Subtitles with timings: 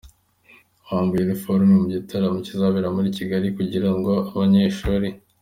[0.87, 5.07] bambaye uniforme mu gitaramo kizabera muri Kigali kugira ngo abanyeshuri.